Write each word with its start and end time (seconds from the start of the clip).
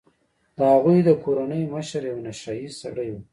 د 0.57 0.59
هغوی 0.71 0.97
د 1.07 1.09
کورنۍ 1.23 1.63
مشر 1.75 2.01
یو 2.11 2.17
نشه 2.27 2.53
يي 2.59 2.67
سړی 2.81 3.09
و. 3.11 3.15